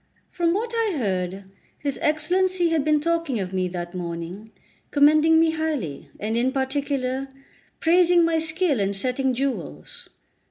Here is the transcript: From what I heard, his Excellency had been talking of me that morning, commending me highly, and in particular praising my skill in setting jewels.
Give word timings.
From 0.31 0.51
what 0.55 0.71
I 0.73 0.95
heard, 0.97 1.43
his 1.77 1.99
Excellency 2.01 2.69
had 2.69 2.83
been 2.83 2.99
talking 2.99 3.39
of 3.39 3.53
me 3.53 3.67
that 3.67 3.93
morning, 3.93 4.51
commending 4.89 5.39
me 5.39 5.51
highly, 5.51 6.09
and 6.19 6.35
in 6.35 6.51
particular 6.51 7.27
praising 7.79 8.25
my 8.25 8.39
skill 8.39 8.79
in 8.79 8.95
setting 8.95 9.31
jewels. 9.35 10.09